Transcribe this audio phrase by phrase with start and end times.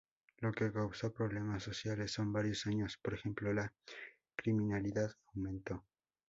[0.39, 3.71] Lo que causó problemas sociales, por varios años, por ejemplo, la
[4.35, 5.85] criminalidad aumentó.